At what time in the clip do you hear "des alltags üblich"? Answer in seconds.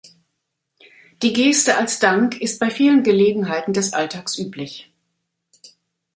3.71-4.91